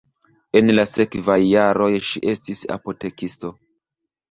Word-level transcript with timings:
En 0.61 0.71
la 0.79 0.85
sekvaj 0.91 1.35
jaroj 1.49 1.91
ŝi 2.09 2.23
estis 2.35 2.65
apotekisto. 2.79 3.55